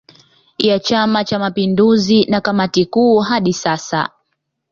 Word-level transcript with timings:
Ya 0.57 0.79
chama 0.79 1.23
cha 1.25 1.39
mapinduzi 1.39 2.25
na 2.25 2.41
kamati 2.41 2.85
kuu 2.85 3.19
hadi 3.19 3.53
sasa 3.53 4.09